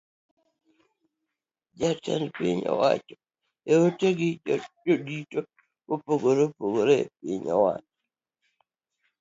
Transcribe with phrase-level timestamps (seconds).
[1.77, 3.15] Jatend piny owacho
[3.83, 4.29] oten gi
[4.85, 5.39] jodito
[5.87, 7.91] mopogore epiny owacho.